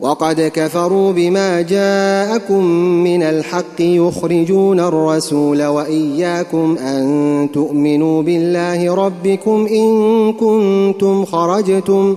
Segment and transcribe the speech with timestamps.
[0.00, 2.64] وقد كفروا بما جاءكم
[3.04, 12.16] من الحق يخرجون الرسول وإياكم أن تؤمنوا بالله ربكم إن كنتم خرجتم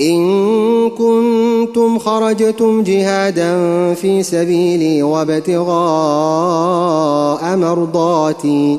[0.00, 3.54] إن كنتم خرجتم جهادا
[3.94, 5.66] في سبيلي وابتغاء
[7.56, 8.78] مرضاتي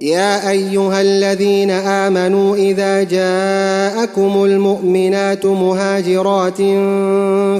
[0.00, 6.58] يا أيها الذين آمنوا إذا جاءكم المؤمنات مهاجرات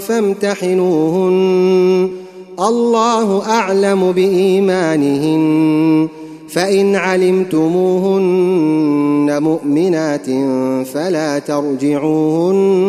[0.02, 2.10] فامتحنوهن.
[2.60, 6.08] الله أعلم بإيمانهن.
[6.48, 8.18] فإن علمتموهن
[9.42, 10.26] مؤمنات
[10.86, 12.82] فلا ترجعوهن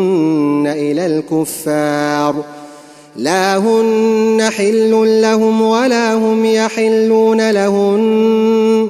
[0.76, 2.36] إلى الكفار.
[3.16, 8.90] لا هن حل لهم ولا هم يحلون لهن.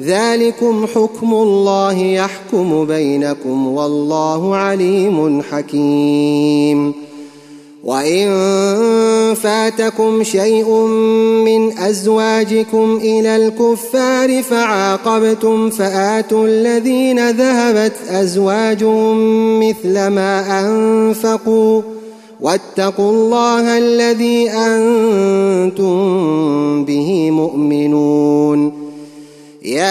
[0.00, 6.92] ذلكم حكم الله يحكم بينكم والله عليم حكيم.
[7.84, 8.28] وإن
[9.34, 10.70] فاتكم شيء
[11.44, 19.18] من أزواجكم إلى الكفار فعاقبتم فآتوا الذين ذهبت أزواجهم
[19.68, 21.82] مثل ما أنفقوا.
[22.40, 25.94] واتقوا الله الذي أنتم
[26.84, 27.69] به مؤمنون.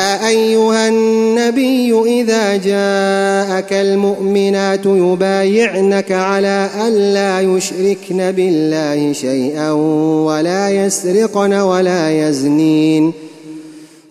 [0.10, 9.72] يا أيها النبي إذا جاءك المؤمنات يبايعنك على الا يشركن بالله شيئا
[10.26, 13.14] ولا يسرقن ولا يزنين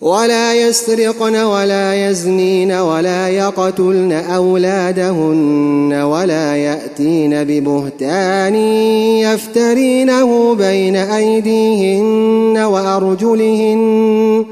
[0.01, 14.45] ولا يسرقن ولا يزنين ولا يقتلن أولادهن ولا يأتين ببهتان يفترينه بين أيديهن وأرجلهن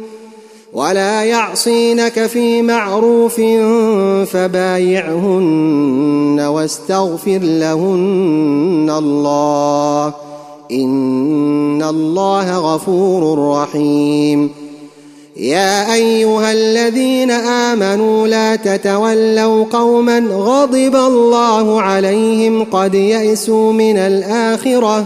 [0.77, 3.35] ولا يعصينك في معروف
[4.31, 10.13] فبايعهن واستغفر لهن الله.
[10.71, 14.50] إن الله غفور رحيم.
[15.38, 25.06] يا أيها الذين آمنوا لا تتولوا قوما غضب الله عليهم قد يئسوا من الآخرة